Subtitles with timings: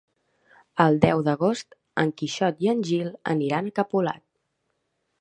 [0.85, 4.27] El deu d'agost en Quixot i en Gil aniran a Capolat.